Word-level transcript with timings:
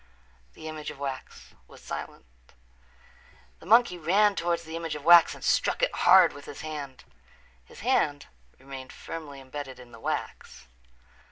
The 0.55 0.67
image 0.67 0.89
of 0.89 0.97
wax 0.97 1.53
was 1.67 1.79
silent. 1.79 2.25
The 3.59 3.67
monkey 3.67 3.99
ran 3.99 4.33
toward 4.33 4.61
the 4.61 4.75
image 4.75 4.95
of 4.95 5.05
wax 5.05 5.35
and 5.35 5.43
struck 5.43 5.83
it 5.83 5.93
hard 5.93 6.33
with 6.33 6.45
his 6.45 6.61
hand. 6.61 7.03
His 7.65 7.81
hand 7.81 8.25
remained 8.57 8.91
firmly 8.91 9.39
embedded 9.39 9.79
in 9.79 9.91
the 9.91 9.99
wax. 9.99 10.65